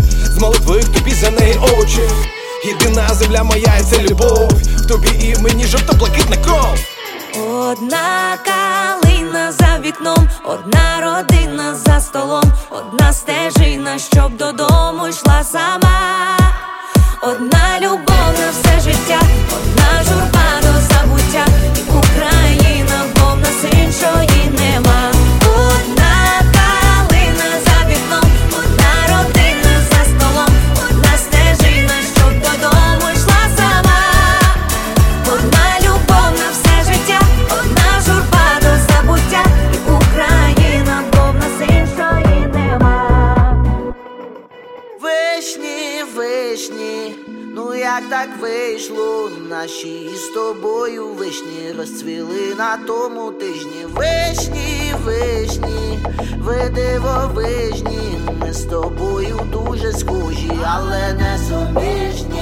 тижні, 53.41 53.87
вишні, 53.87 54.95
вишні, 55.05 55.99
ви 56.39 56.71
дивовижні, 56.75 58.19
ми 58.41 58.53
з 58.53 58.65
тобою 58.65 59.41
дуже 59.53 59.93
схожі, 59.93 60.53
але 60.65 61.13
не 61.13 61.39
сумішні. 61.39 62.41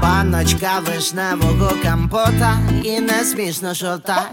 Паночка 0.00 0.80
вишневого 0.86 1.70
компота 2.10 2.58
і 2.82 3.00
не 3.00 3.24
смішно 3.24 3.74
що 3.74 3.98
так 3.98 4.30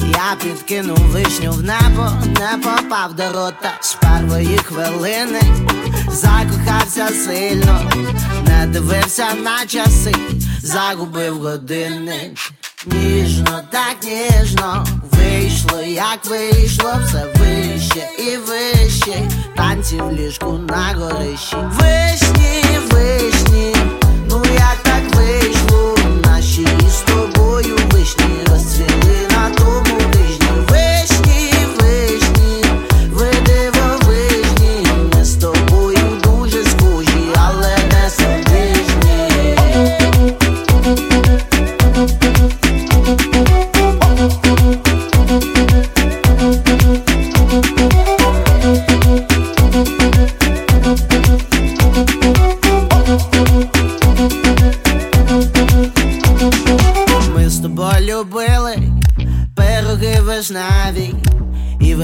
Я 0.00 0.36
підкинув 0.42 0.98
вишню 0.98 1.52
в 1.52 1.62
небо, 1.62 2.10
не 2.24 2.58
попав 2.58 3.14
до 3.14 3.22
рота 3.22 3.72
з 3.80 3.94
першої 3.94 4.58
хвилини, 4.58 5.40
закохався 6.08 7.08
сильно, 7.08 7.90
не 8.48 8.66
дивився 8.66 9.26
на 9.34 9.66
часи, 9.66 10.14
загубив 10.62 11.38
години. 11.38 12.34
Ніжно, 12.86 13.60
так 13.70 13.96
ніжно 14.02 14.86
вийшло, 15.12 15.80
як 15.82 16.26
вийшло, 16.26 16.92
все 17.04 17.26
вище 17.38 18.08
і 18.18 18.36
вище, 18.36 19.28
танці 19.56 19.96
в 19.96 20.12
ліжку 20.12 20.52
на 20.52 20.94
горищі. 20.94 21.56
Вишні, 21.56 22.78
вишні, 22.90 23.76
ну 24.30 24.42
як. 24.54 24.85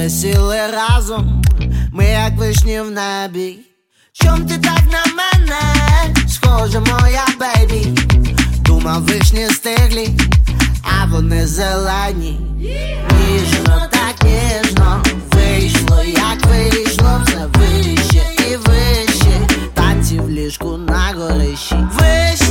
Ми 0.03 0.09
сіли 0.09 0.57
разом, 0.73 1.41
ми 1.93 2.05
як 2.05 2.37
вишні 2.37 2.81
в 2.81 2.91
небі. 2.91 3.59
Чом 4.13 4.45
ти 4.45 4.57
так 4.57 4.81
на 4.91 5.03
мене, 5.13 5.61
схоже, 6.27 6.79
моя 6.79 7.25
бейбі. 7.39 7.87
Думав, 8.59 9.01
вишні 9.01 9.45
стиглі, 9.45 10.09
а 10.83 11.05
вони 11.05 11.47
зелені. 11.47 12.39
Ніжно, 13.19 13.87
так 13.91 14.15
ніжно, 14.23 15.03
вийшло, 15.31 16.03
як 16.03 16.45
вийшло, 16.45 17.21
все 17.25 17.45
вище 17.53 18.23
і 18.51 18.55
вище, 18.55 19.47
танці 19.73 20.19
в 20.19 20.29
ліжку 20.29 20.77
на 20.77 21.13
горищі. 21.15 21.75
Вище 21.99 22.42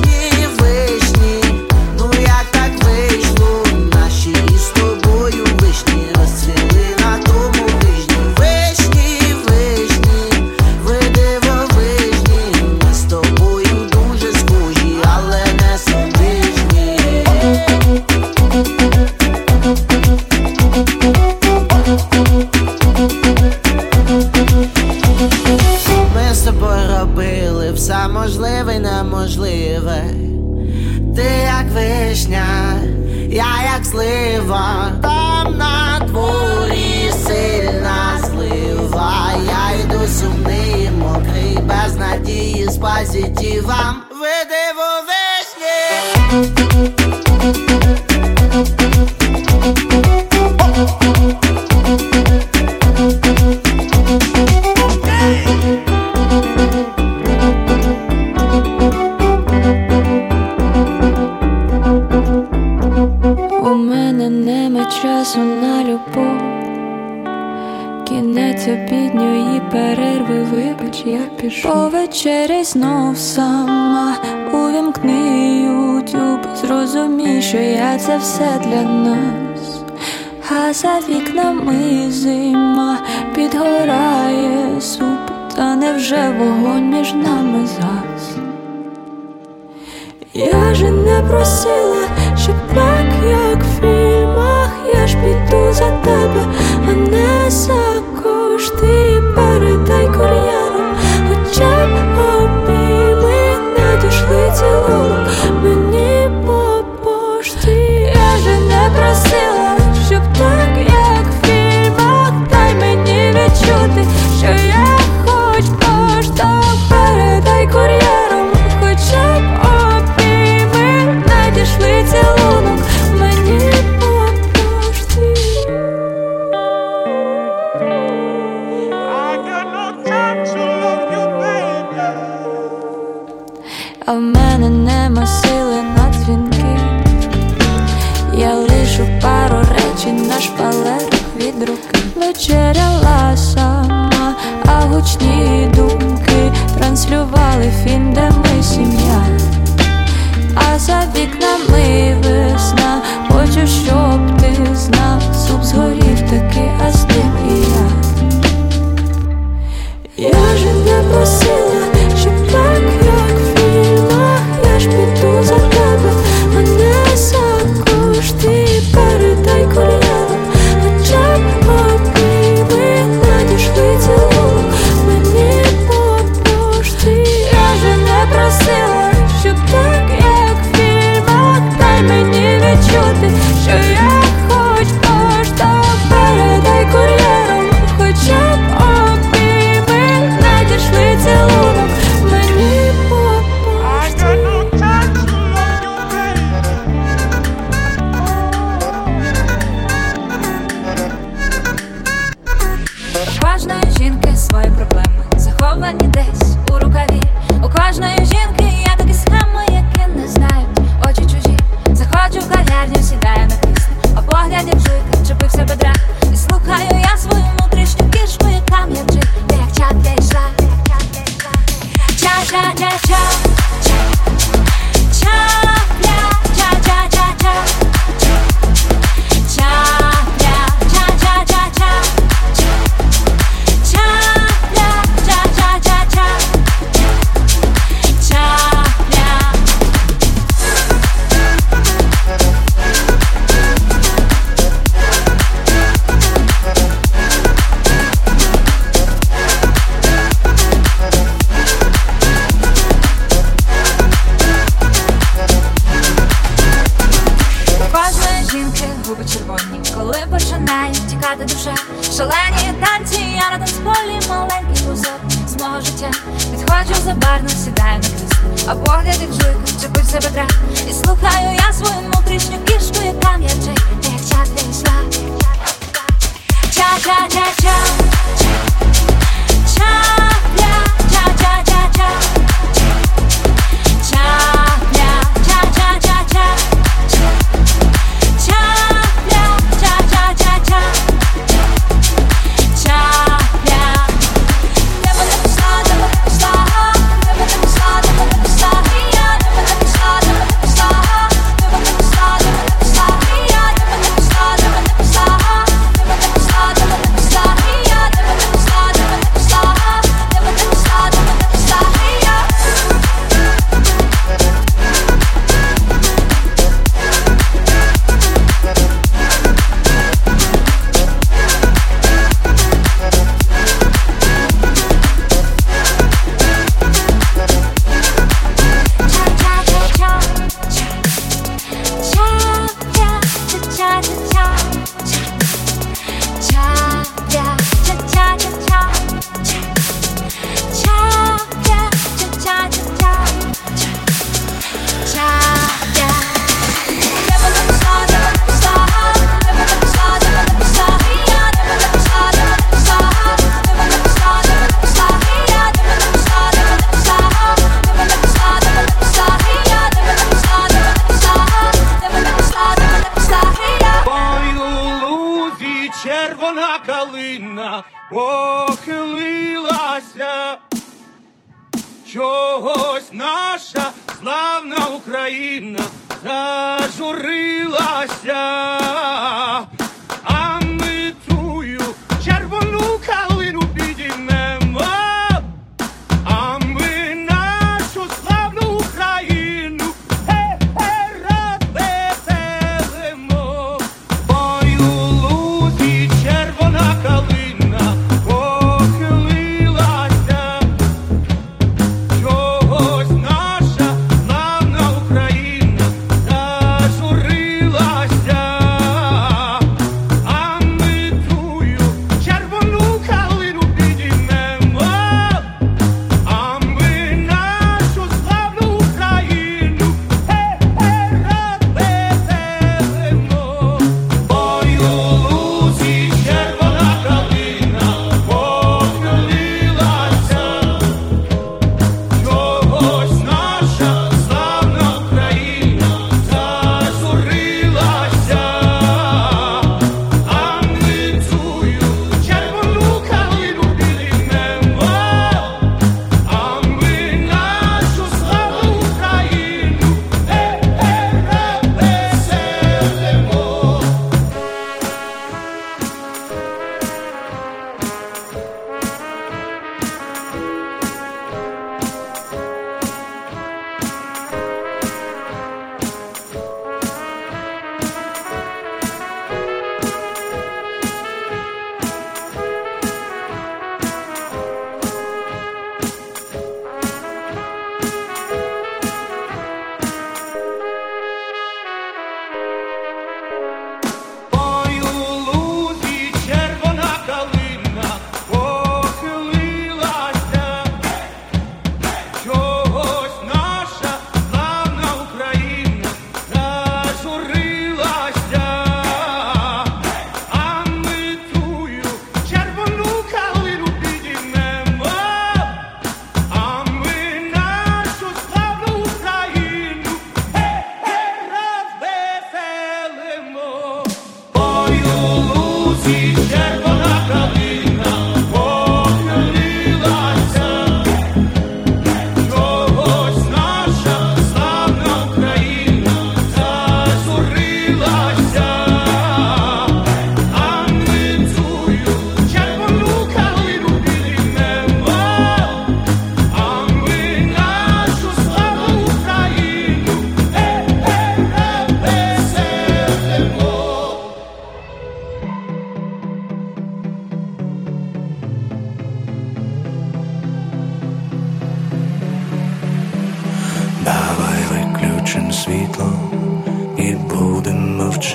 я 33.32 33.74
як 33.76 33.86
слива, 33.86 34.92
там 35.02 35.56
на 35.56 36.00
дворі 36.06 37.12
сильна 37.26 38.18
слива. 38.24 39.32
я 39.46 39.80
йду 39.80 40.06
сумний, 40.06 40.90
мокрий, 40.90 41.58
без 41.62 41.96
надії 41.96 42.68
з 42.68 42.76
позитивом. 42.76 43.94
Веди 44.10 44.61
вечері 72.24 72.64
знов 72.64 73.18
сама 73.18 74.14
увімкни 74.52 75.62
ютюб 75.62 76.56
Зрозумій, 76.56 77.42
що 77.42 77.56
я 77.56 77.98
це 77.98 78.18
все 78.18 78.60
для 78.64 78.82
нас, 78.82 79.82
а 80.50 80.72
за 80.72 80.98
вікнами 81.08 82.10
зима 82.10 82.98
підгорає 83.34 84.80
суп, 84.80 85.30
та 85.56 85.74
невже 85.76 86.34
вогонь 86.38 86.90
між 86.90 87.12
нами 87.12 87.66
згас? 87.66 88.36
Я 90.34 90.74
же 90.74 90.90
не 90.90 91.22
просила, 91.30 92.08
щоб 92.36 92.56
так, 92.74 93.06
як 93.30 93.62
в 93.62 93.80
фільмах, 93.80 94.70
я 94.94 95.06
ж 95.06 95.16
піду 95.16 95.72
за 95.72 95.90
тебе, 95.90 96.46
а 96.88 96.92
не 96.92 97.50
сам. 97.50 97.81
do 104.62 105.41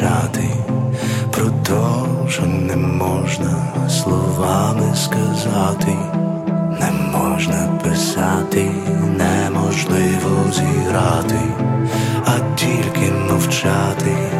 мовчати, 0.01 0.49
про 1.31 1.45
то, 1.63 2.07
що 2.29 2.41
не 2.45 2.75
можна 2.75 3.73
словами 3.89 4.95
сказати, 4.95 5.95
не 6.79 7.17
можна 7.17 7.79
писати, 7.83 8.71
неможливо 9.17 10.51
зіграти, 10.53 11.41
а 12.25 12.55
тільки 12.55 13.11
мовчати. 13.11 14.36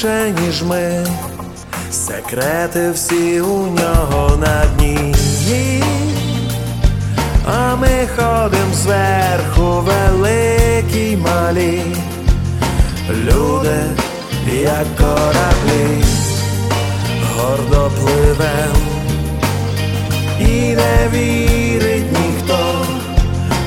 Більше, 0.00 0.34
ніж 0.40 0.62
ми, 0.62 1.06
секрети 1.90 2.90
всі 2.90 3.40
у 3.40 3.66
нього 3.66 4.36
на 4.36 4.64
дні. 4.64 5.14
А 7.46 7.76
ми 7.76 8.08
ходим 8.16 8.74
зверху 8.74 9.82
великі 9.82 11.16
малі, 11.16 11.82
люди, 13.10 13.80
як 14.62 14.96
кораблі, 14.96 16.04
гордо 17.36 17.90
пливем, 18.00 18.76
і 20.40 20.76
не 20.76 21.08
вірить 21.12 22.12
ніхто 22.12 22.84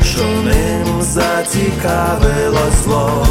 що 0.04 0.24
ним 0.24 1.02
зацікавило 1.02 2.72
зло. 2.84 3.28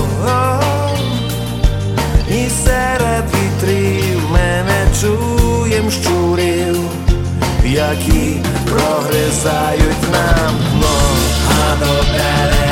І 2.33 2.51
серед 2.65 3.25
вітрів 3.35 4.23
ми 4.33 4.65
не 4.67 4.87
чуєм 5.01 5.91
щурів, 5.91 6.79
які 7.65 8.37
прогризають 8.71 10.03
нам 10.13 10.55
дно, 10.73 10.99
а 11.49 11.77
до 11.77 11.93
берега 12.13 12.72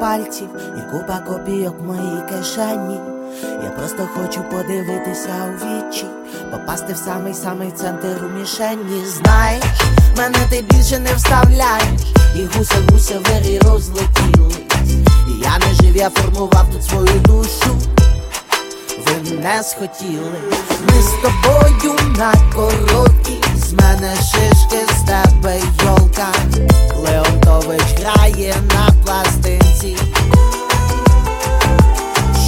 пальців 0.00 0.48
і 0.78 0.92
купа 0.92 1.18
копійок 1.18 1.74
в 1.80 1.84
моїй 1.84 2.22
кишені. 2.28 3.00
Я 3.64 3.70
просто 3.70 4.08
хочу 4.14 4.42
подивитися 4.42 5.28
у 5.48 5.52
вічі, 5.52 6.06
попасти 6.50 6.92
в 6.92 6.96
самий 6.96 7.34
самий 7.34 7.70
центр 7.70 8.24
у 8.24 8.38
мішені. 8.38 9.04
Знаєш, 9.06 9.64
мене 10.16 10.38
ти 10.50 10.62
більше 10.62 10.98
не 10.98 11.14
вставляєш, 11.14 12.02
і 12.36 12.44
гуся 12.44 12.76
гуся 12.90 13.18
вирі 13.18 13.58
розлетілись. 13.58 14.58
І 15.28 15.42
я 15.42 15.58
не 15.58 15.74
жив, 15.74 15.96
я 15.96 16.10
формував 16.10 16.66
тут 16.72 16.84
свою 16.84 17.20
душу. 17.20 17.97
Ви 19.06 19.30
не 19.42 19.62
схотіли, 19.62 20.32
ми 20.88 21.02
з 21.02 21.10
тобою 21.22 21.96
на 22.18 22.34
короткі, 22.54 23.42
з 23.56 23.72
мене 23.72 24.14
шишки, 24.16 24.94
з 24.98 25.02
тебе 25.06 25.60
йолка. 25.84 26.28
Леонтович 26.96 27.82
грає 28.00 28.54
на 28.74 28.92
пластинці. 29.04 29.96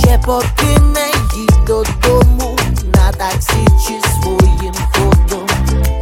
Ще 0.03 0.21
поки 0.27 0.81
не 0.95 1.07
їдь 1.37 1.65
додому, 1.67 2.57
на 2.95 3.13
таксі 3.13 3.67
чи 3.87 4.11
своїм 4.23 4.75
ходом. 4.93 5.47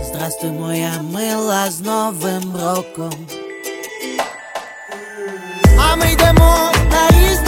Здрастуй, 0.05 0.51
моя 0.51 0.93
мила, 1.13 1.71
з 1.71 1.81
Новим 1.81 2.53
роком. 2.65 3.13
А 5.79 5.97
ми 5.97 6.13
йдемо 6.13 6.71
на 6.91 7.09
різні 7.11 7.48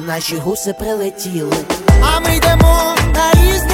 наші 0.00 0.36
гуси 0.36 0.72
прилетіли. 0.72 1.56
А 2.02 2.20
ми 2.20 2.36
йдемо 2.36 2.94
на 3.14 3.32
різні 3.32 3.71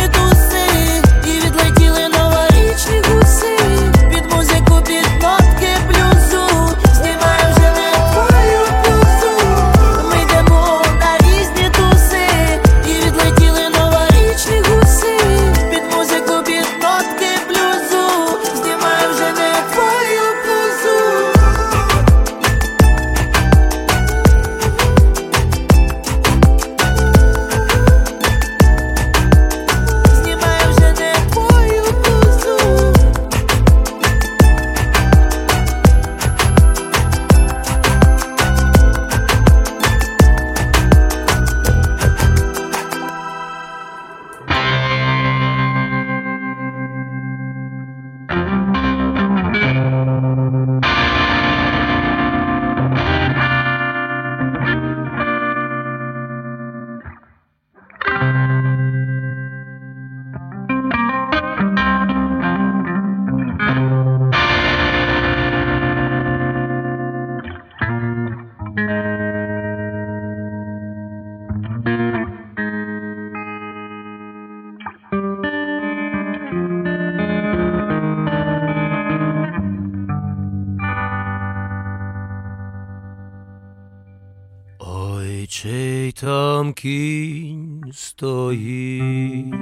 стоїть, 88.19 89.55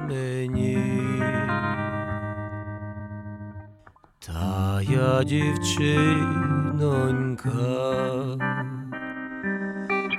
мені. 0.08 0.78
Та 4.26 4.80
я 4.82 5.24
дівчинонька 5.24 6.34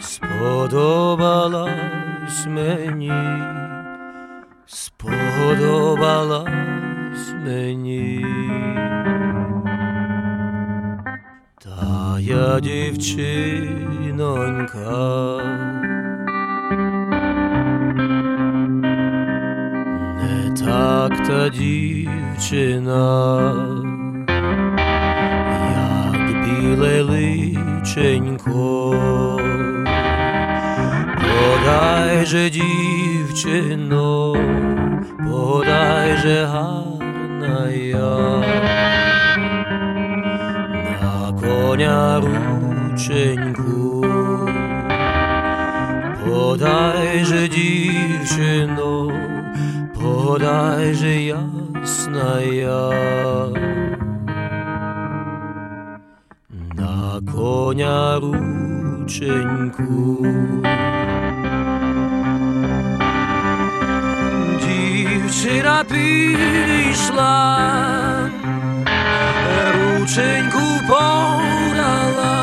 сподобалась 0.06 1.72
мені, 2.48 3.12
сподобалась 4.66 6.46
мені. 7.46 8.26
Та 11.64 12.20
я 12.20 12.60
дівчинонька. 12.60 13.66
Не 20.22 20.52
так 20.66 21.28
та 21.28 21.50
дівчина. 21.50 23.06
Біле 26.46 27.02
личенько, 27.02 28.60
подай 31.46 32.26
же 32.26 32.50
дівчино, 32.50 34.36
подай 35.18 36.18
же 36.18 36.46
гарна 36.46 37.70
я, 37.70 38.44
на 41.02 41.40
коня 41.42 42.22
рученьку, 42.22 44.06
подай 46.26 47.26
же 47.26 47.48
дівчино, 47.48 49.12
подай 49.94 50.94
же 50.94 51.22
ясна 51.22 52.40
я. 65.46 65.76
на 65.76 65.84
коня 65.84 65.86
рученьку. 65.86 65.86
Дівчина 65.86 65.86
підійшла, 66.80 67.60
рученьку 69.74 70.60
подала, 70.88 72.38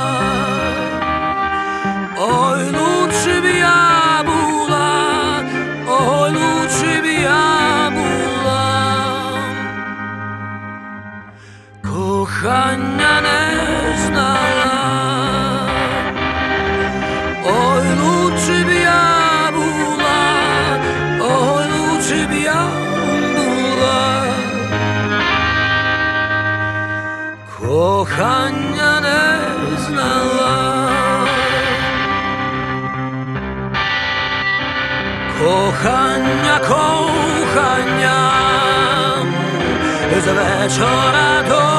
ой, 2.18 2.64
лучше 2.64 3.40
б 3.40 3.44
я 3.58 4.22
була, 4.24 5.40
ой, 5.88 6.30
лучше 6.30 7.02
б 7.02 7.06
я 7.22 7.90
була, 7.90 8.64
кохання 11.82 13.20
не 13.20 14.06
знала. 14.06 14.61
Кохання 28.16 29.00
не 29.00 29.76
знала. 29.76 30.88
Кохання, 35.38 36.58
кохання 36.68 38.20
з 40.24 40.26
вечора 40.26 41.42
до 41.48 41.71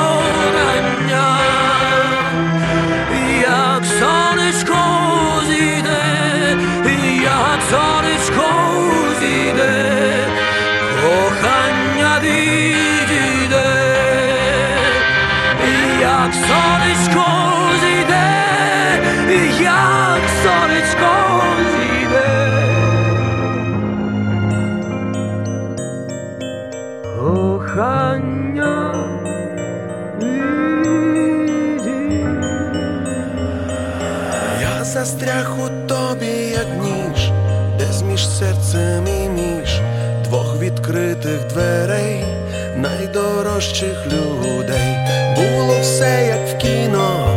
дорожчих 43.53 44.05
людей 44.07 44.97
було 45.35 45.79
все, 45.81 46.25
як 46.27 46.47
в 46.47 46.57
кіно, 46.57 47.27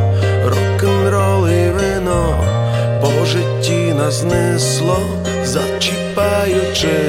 рок-н-рол 0.44 1.48
і 1.48 1.70
вино, 1.70 2.44
по 3.00 3.24
житті 3.24 3.94
нас 3.98 4.14
знесло, 4.14 4.98
зачіпаючи. 5.44 7.05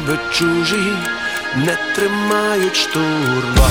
ніби 0.00 0.18
чужі, 0.32 0.92
не 1.56 1.76
тримають 1.94 2.76
штурма 2.76 3.68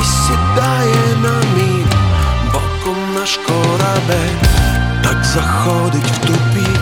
і 0.00 0.04
сідає 0.04 1.16
на 1.22 1.32
мід 1.56 1.86
боком 2.52 3.14
наш 3.14 3.36
корабель, 3.36 4.36
так 5.02 5.24
заходить 5.24 6.10
в 6.10 6.18
тупік 6.18 6.80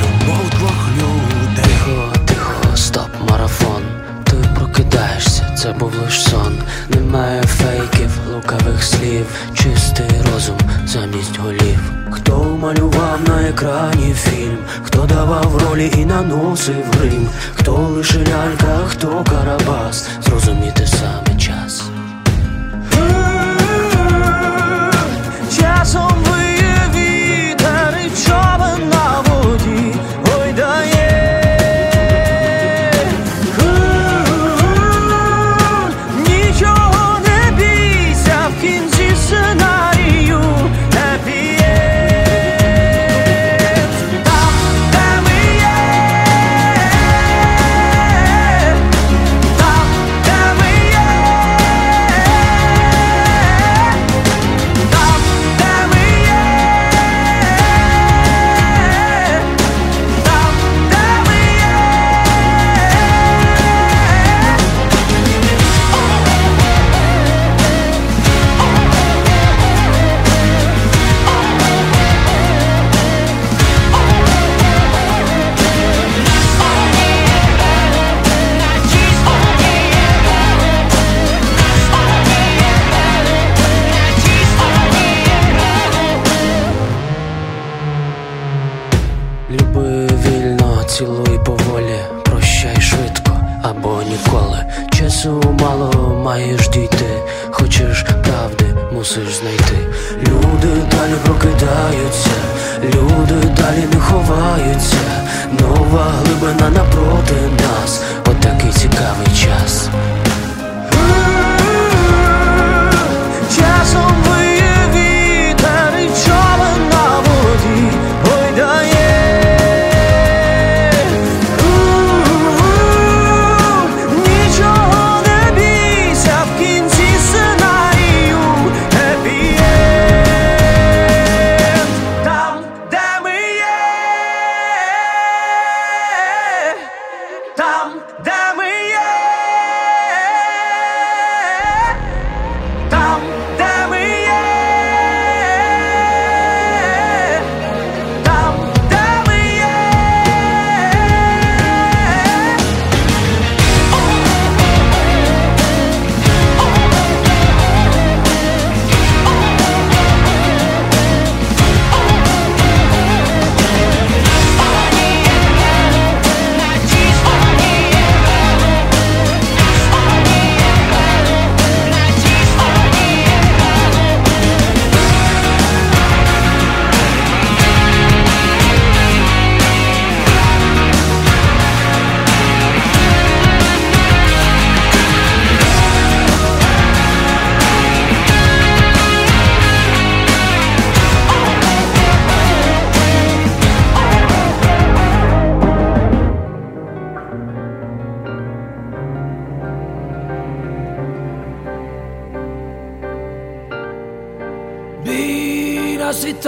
любов 0.00 0.50
двох 0.50 0.88
людей. 0.96 1.64
Тихо, 1.64 2.12
тихо, 2.26 2.76
стоп, 2.76 3.10
марафон. 3.30 3.82
Ти 4.24 4.36
прокидаєшся, 4.54 5.54
це 5.58 5.72
був 5.72 5.94
лиш 6.02 6.22
сон. 6.22 6.58
Немає 6.88 7.42
фейків, 7.42 8.10
лукавих 8.34 8.82
слів, 8.82 9.26
чистий 9.54 10.10
розум 10.32 10.58
замість 10.86 11.38
голів. 11.38 11.99
Хто 12.30 12.44
малював 12.44 13.18
на 13.28 13.48
екрані 13.48 14.14
фільм, 14.14 14.58
хто 14.82 15.06
давав 15.06 15.62
ролі 15.64 15.92
і 15.98 16.04
наносив 16.04 16.84
грим, 16.98 17.28
хто 17.54 17.72
лише 17.72 18.18
лялька, 18.18 18.78
хто 18.86 19.24
карабас, 19.28 20.08
зрозуміти 20.24 20.86
сам. 20.86 21.29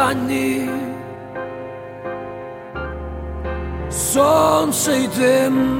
На 0.03 0.15
сонце 3.91 4.93
й 4.97 5.09
дим. 5.19 5.79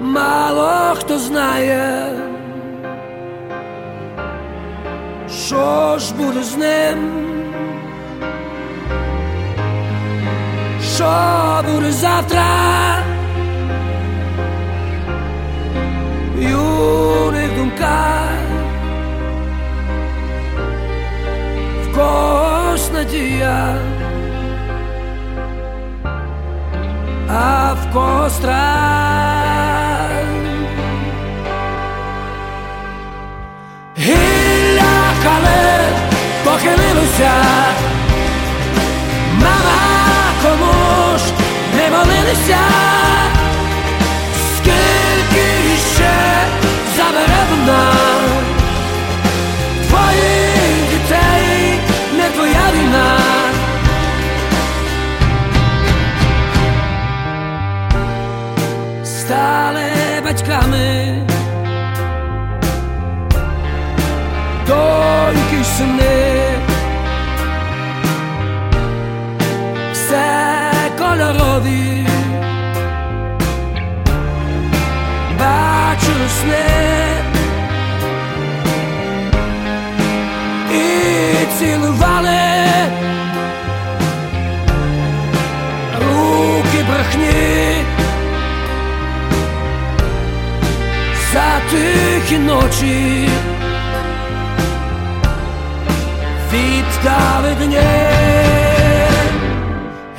Мало 0.00 0.94
хто 0.94 1.18
знає, 1.18 2.10
що 5.46 5.96
ж 5.98 6.14
буде 6.14 6.42
з 6.42 6.56
ним, 6.56 7.12
що 10.94 11.62
буде 11.72 11.92
завтра. 11.92 12.44
Юних 16.38 17.58
думках 17.58 18.23
когось 21.94 22.90
надія, 22.92 23.76
а 27.28 27.74
в 27.74 27.92
когось 27.92 28.32
страх. 28.32 29.74
Гілля 33.98 34.94
кале 35.22 35.88
похилилося, 36.44 37.32
мама 39.34 39.80
кому 40.42 41.18
ж 41.18 41.24
не 41.76 41.90
молилися, 41.90 42.58
скільки 44.56 45.46
ще 45.94 46.14
забере 46.96 47.42
вона 47.50 47.92
твоїх 49.88 50.33
Батьками, 60.44 61.22
доньки 64.66 65.56
й 65.60 65.64
сини, 65.64 66.58
все 69.92 70.62
кольорові, 70.98 72.06
бачили 75.38 76.28
сни. 76.28 76.64
І 80.70 81.58
цілували 81.58 82.53
тихі 91.70 92.38
ночі. 92.38 93.28
Віддали 96.52 97.54
дні. 97.54 97.78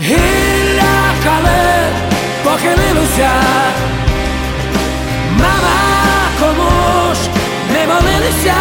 Гілля 0.02 0.96
кале 1.24 1.90
похилилося. 2.44 3.32
Мама 5.40 7.14
ж 7.14 7.30
не 7.74 7.88
молилися 7.88 8.56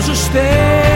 як 0.00 0.06
зможеш 0.06 0.28
ти? 0.32 0.89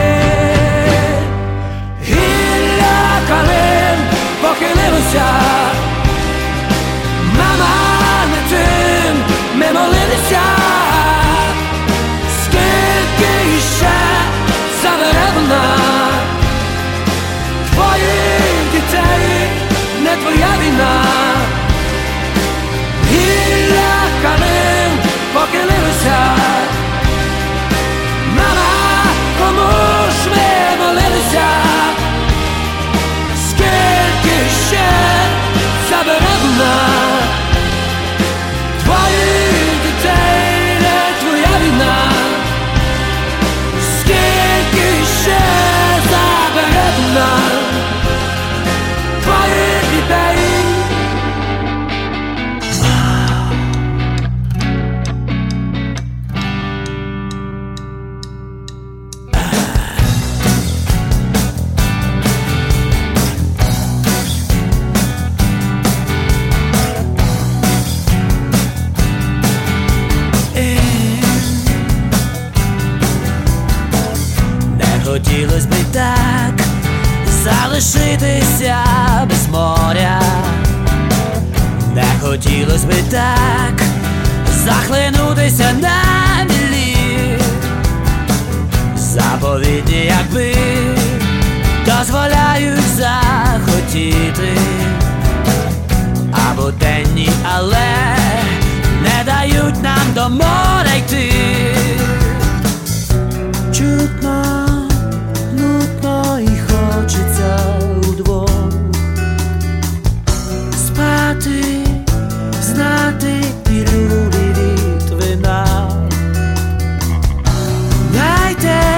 day. 118.65 118.94